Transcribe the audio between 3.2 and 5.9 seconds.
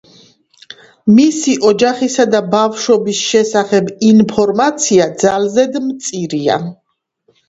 შესახებ ინფორმაცია ძალზედ